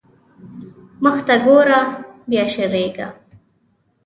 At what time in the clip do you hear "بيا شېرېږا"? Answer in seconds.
2.29-3.07